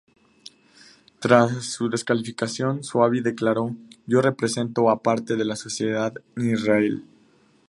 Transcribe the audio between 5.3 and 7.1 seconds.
de la sociedad en Israel.